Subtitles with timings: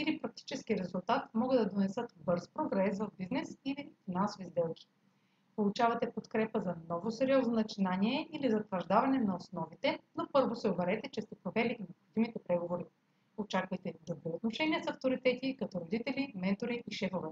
[0.00, 4.88] или практически резултат могат да донесат бърз прогрес в бизнес или финансови сделки.
[5.56, 11.22] Получавате подкрепа за ново сериозно начинание или затвърждаване на основите, но първо се уверете, че
[11.22, 12.84] сте провели необходимите преговори.
[13.36, 17.28] Очаквайте добри отношения с авторитети, като родители, ментори и шефове.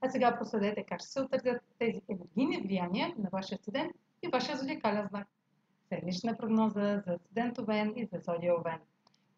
[0.00, 3.92] А сега проследете как ще се отразят тези енергийни влияния на вашия студент
[4.22, 5.28] и вашия зодиакален знак.
[5.88, 8.78] Седмична прогноза за студент Овен и за зодия Овен.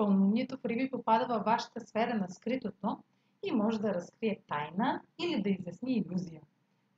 [0.02, 2.98] Пълнолунието в Риби попада във вашата сфера на скритото
[3.42, 6.40] и може да разкрие тайна или да изясни иллюзия.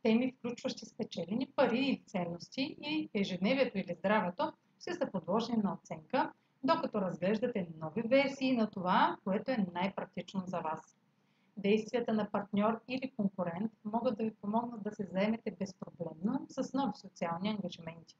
[0.02, 6.32] Теми, включващи спечелени пари или ценности и ежедневието или здравето, ще са подложени на оценка,
[6.62, 10.96] докато разглеждате нови версии на това, което е най-практично за вас.
[11.56, 16.92] Действията на партньор или конкурент могат да ви помогнат да се заемете безпроблемно с нови
[16.94, 18.16] социални ангажименти.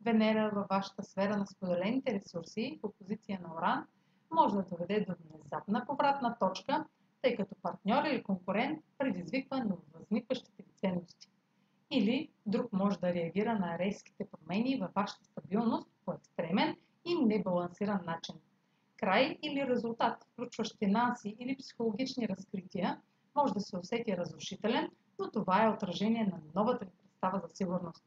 [0.00, 3.86] Венера във вашата сфера на споделените ресурси в опозиция на Оран–
[4.32, 6.84] може да доведе до внезапна повратна точка,
[7.22, 11.28] тъй като партньор или конкурент предизвиква нововъзникващите ви ценности.
[11.90, 18.00] Или друг може да реагира на резките промени във вашата стабилност по екстремен и небалансиран
[18.06, 18.34] начин.
[18.96, 23.00] Край или резултат, включващ финанси или психологични разкрития,
[23.36, 28.04] може да се усети разрушителен, но това е отражение на новата ви представа за сигурност.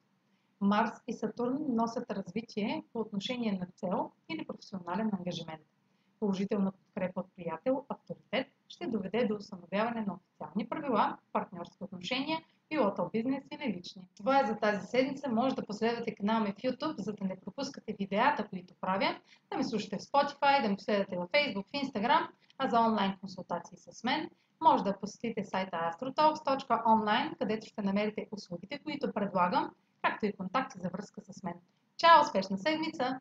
[0.61, 5.61] Марс и Сатурн носят развитие по отношение на цел или професионален ангажимент
[6.25, 12.93] положителна подкрепа от приятел, авторитет, ще доведе до установяване на официални правила, партньорски отношения, било
[12.93, 14.09] то бизнес или лични.
[14.17, 15.29] Това е за тази седмица.
[15.29, 19.19] Може да последвате канала ми в YouTube, за да не пропускате видеята, които правя,
[19.51, 23.17] да ме слушате в Spotify, да ме последвате в Facebook, в Instagram, а за онлайн
[23.21, 24.29] консултации с мен
[24.61, 29.71] може да посетите сайта astrotalks.online, където ще намерите услугите, които предлагам,
[30.01, 31.55] както и контакти за връзка с мен.
[31.97, 32.21] Чао!
[32.21, 33.19] Успешна седмица!